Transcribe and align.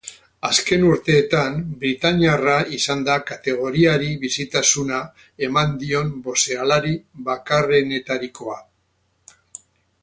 Azken 0.47 0.83
urteetan 0.91 1.59
britainiarra 1.83 2.55
izan 2.77 3.03
da 3.09 3.17
kategoriari 3.33 4.09
bizitasuna 4.25 5.03
eman 5.49 5.77
dion 5.85 6.11
boxealari 6.31 6.99
bakarrenetarikoa. 7.31 8.59